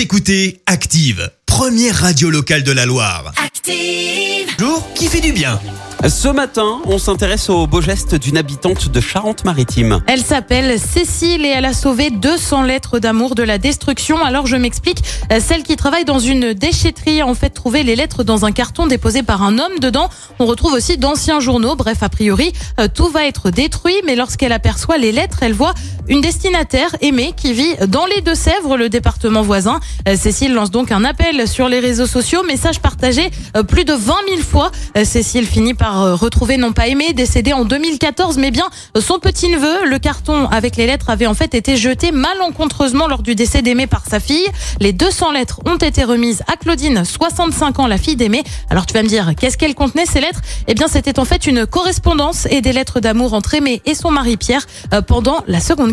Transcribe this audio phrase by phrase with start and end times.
[0.00, 3.34] Vous écoutez Active, première radio locale de la Loire.
[3.44, 4.48] Active.
[4.58, 5.60] Bonjour, qui fait du bien?
[6.08, 10.00] Ce matin, on s'intéresse au beau geste d'une habitante de Charente-Maritime.
[10.06, 14.24] Elle s'appelle Cécile et elle a sauvé 200 lettres d'amour de la destruction.
[14.24, 17.94] Alors je m'explique, Euh, celle qui travaille dans une déchetterie a en fait trouvé les
[17.94, 19.78] lettres dans un carton déposé par un homme.
[19.80, 20.08] Dedans,
[20.38, 21.76] on retrouve aussi d'anciens journaux.
[21.76, 23.94] Bref, a priori, euh, tout va être détruit.
[24.06, 25.74] Mais lorsqu'elle aperçoit les lettres, elle voit
[26.10, 29.78] une destinataire aimée qui vit dans les Deux-Sèvres, le département voisin.
[30.08, 33.92] Euh, Cécile lance donc un appel sur les réseaux sociaux, message partagé euh, plus de
[33.92, 34.72] 20 000 fois.
[34.98, 38.68] Euh, Cécile finit par retrouver non pas aimé, décédé en 2014, mais bien
[38.98, 39.86] son petit-neveu.
[39.86, 43.86] Le carton avec les lettres avait en fait été jeté malencontreusement lors du décès d'Aimé
[43.86, 44.46] par sa fille.
[44.80, 48.42] Les 200 lettres ont été remises à Claudine, 65 ans, la fille d'Aimé.
[48.68, 50.40] Alors tu vas me dire, qu'est-ce qu'elles contenaient ces lettres?
[50.66, 54.10] Eh bien c'était en fait une correspondance et des lettres d'amour entre Aimé et son
[54.10, 54.66] mari Pierre
[55.06, 55.92] pendant la Seconde